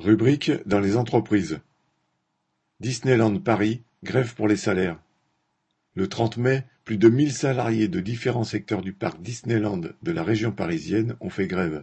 [0.00, 1.58] Rubrique dans les entreprises.
[2.78, 4.96] Disneyland Paris, grève pour les salaires.
[5.96, 10.22] Le 30 mai, plus de 1000 salariés de différents secteurs du parc Disneyland de la
[10.22, 11.82] région parisienne ont fait grève.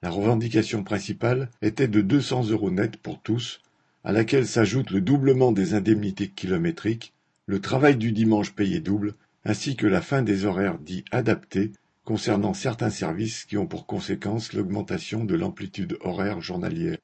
[0.00, 3.60] La revendication principale était de 200 euros net pour tous,
[4.04, 7.14] à laquelle s'ajoute le doublement des indemnités kilométriques,
[7.46, 9.14] le travail du dimanche payé double,
[9.44, 11.72] ainsi que la fin des horaires dits adaptés
[12.04, 16.98] concernant certains services qui ont pour conséquence l'augmentation de l'amplitude horaire journalière.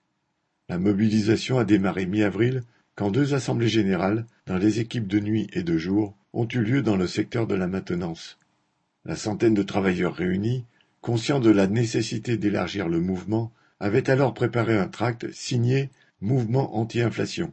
[0.71, 2.62] La mobilisation a démarré mi-avril
[2.95, 6.80] quand deux assemblées générales, dans les équipes de nuit et de jour, ont eu lieu
[6.80, 8.38] dans le secteur de la maintenance.
[9.05, 10.64] La centaine de travailleurs réunis,
[11.01, 17.52] conscients de la nécessité d'élargir le mouvement, avaient alors préparé un tract signé Mouvement anti-inflation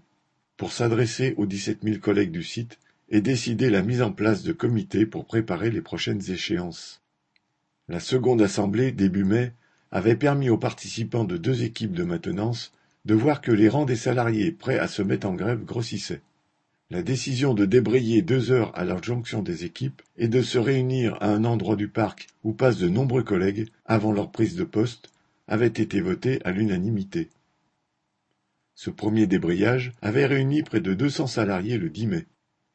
[0.55, 2.77] pour s'adresser aux 17 000 collègues du site
[3.09, 7.01] et décider la mise en place de comités pour préparer les prochaines échéances.
[7.87, 9.53] La seconde assemblée, début mai,
[9.89, 12.73] avait permis aux participants de deux équipes de maintenance
[13.07, 16.19] de voir que les rangs des salariés prêts à se mettre en grève grossissaient.
[16.89, 21.15] La décision de débrayer deux heures à la jonction des équipes et de se réunir
[21.21, 25.09] à un endroit du parc où passent de nombreux collègues avant leur prise de poste
[25.47, 27.29] avait été votée à l'unanimité.
[28.75, 32.25] Ce premier débrayage avait réuni près de 200 salariés le 10 mai.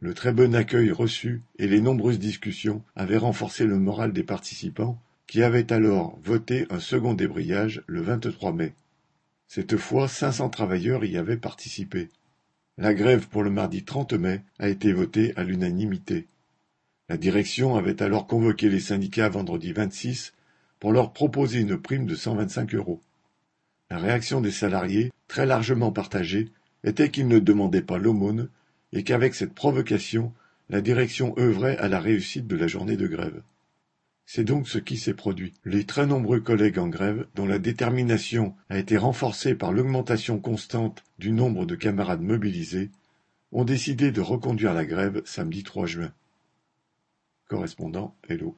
[0.01, 4.99] Le très bon accueil reçu et les nombreuses discussions avaient renforcé le moral des participants
[5.27, 8.73] qui avaient alors voté un second débrayage le 23 mai.
[9.55, 12.09] Cette fois, 500 travailleurs y avaient participé.
[12.79, 16.27] La grève pour le mardi 30 mai a été votée à l'unanimité.
[17.11, 20.33] La direction avait alors convoqué les syndicats vendredi 26
[20.81, 23.03] pour leur proposer une prime de 125 euros.
[23.91, 26.49] La réaction des salariés, très largement partagée,
[26.83, 28.49] était qu'ils ne demandaient pas l'aumône
[28.95, 30.33] et qu'avec cette provocation,
[30.71, 33.43] la direction œuvrait à la réussite de la journée de grève.
[34.25, 35.53] C'est donc ce qui s'est produit.
[35.65, 41.05] Les très nombreux collègues en grève, dont la détermination a été renforcée par l'augmentation constante
[41.19, 42.91] du nombre de camarades mobilisés,
[43.53, 46.13] ont décidé de reconduire la grève samedi 3 juin.
[47.49, 48.51] Correspondant Hello.